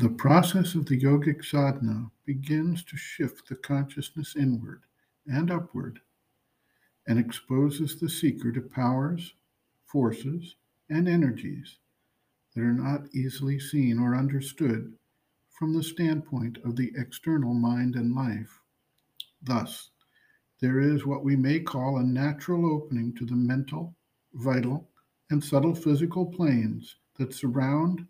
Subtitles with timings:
[0.00, 4.84] The process of the yogic sadhana begins to shift the consciousness inward
[5.26, 6.00] and upward
[7.06, 9.34] and exposes the seeker to powers,
[9.84, 10.56] forces,
[10.88, 11.80] and energies
[12.54, 14.96] that are not easily seen or understood
[15.50, 18.58] from the standpoint of the external mind and life.
[19.42, 19.90] Thus,
[20.62, 23.94] there is what we may call a natural opening to the mental,
[24.32, 24.88] vital,
[25.28, 28.06] and subtle physical planes that surround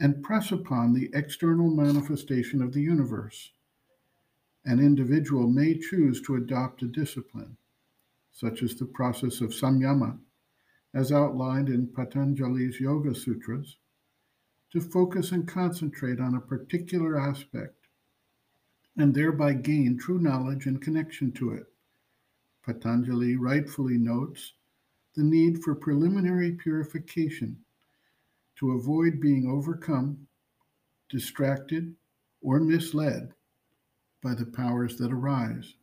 [0.00, 3.50] and press upon the external manifestation of the universe.
[4.64, 7.56] An individual may choose to adopt a discipline,
[8.32, 10.18] such as the process of samyama,
[10.94, 13.76] as outlined in Patanjali's Yoga Sutras,
[14.70, 17.74] to focus and concentrate on a particular aspect
[18.96, 21.66] and thereby gain true knowledge and connection to it.
[22.64, 24.52] Patanjali rightfully notes
[25.14, 27.64] the need for preliminary purification
[28.58, 30.26] to avoid being overcome,
[31.08, 31.94] distracted,
[32.40, 33.32] or misled
[34.22, 35.74] by the powers that arise.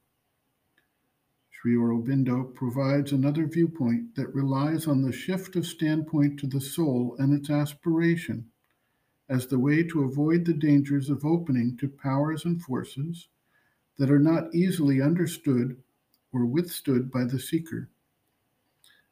[1.51, 7.15] Sri Aurobindo provides another viewpoint that relies on the shift of standpoint to the soul
[7.17, 8.51] and its aspiration
[9.29, 13.29] as the way to avoid the dangers of opening to powers and forces
[13.97, 15.81] that are not easily understood
[16.31, 17.89] or withstood by the seeker.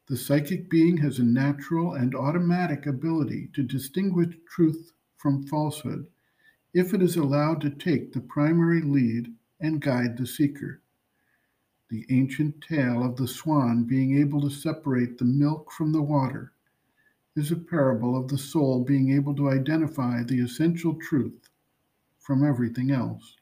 [0.06, 6.06] The psychic being has a natural and automatic ability to distinguish truth from falsehood
[6.74, 10.82] if it is allowed to take the primary lead and guide the seeker.
[11.88, 16.52] The ancient tale of the swan being able to separate the milk from the water
[17.36, 21.48] is a parable of the soul being able to identify the essential truth
[22.18, 23.36] from everything else.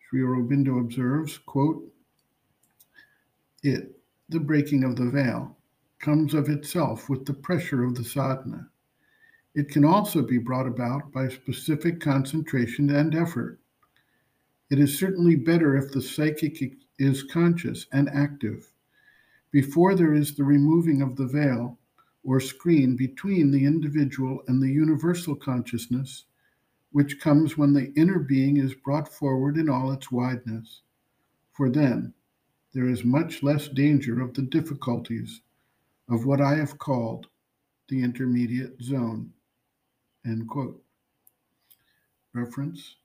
[0.00, 1.92] Sri Aurobindo observes, quote,
[3.62, 5.56] It, the breaking of the veil,
[5.98, 8.68] comes of itself with the pressure of the sadhana.
[9.54, 13.60] It can also be brought about by specific concentration and effort.
[14.70, 18.72] It is certainly better if the psychic is conscious and active.
[19.50, 21.78] Before there is the removing of the veil,
[22.24, 26.24] or screen between the individual and the universal consciousness,
[26.92, 30.82] which comes when the inner being is brought forward in all its wideness.
[31.52, 32.14] For then
[32.72, 35.42] there is much less danger of the difficulties
[36.08, 37.26] of what I have called
[37.88, 39.32] the intermediate zone.
[40.24, 40.82] End quote.
[42.32, 42.96] Reference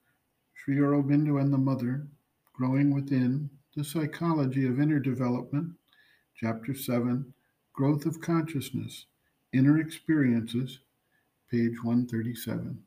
[0.53, 2.07] Sri Aurobindo and the Mother,
[2.53, 5.73] Growing Within, The Psychology of Inner Development,
[6.35, 7.33] Chapter 7,
[7.73, 9.05] Growth of Consciousness,
[9.53, 10.79] Inner Experiences,
[11.51, 12.83] page 137.